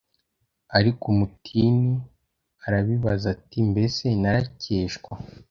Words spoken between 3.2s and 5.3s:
uti Mbese narekeshwa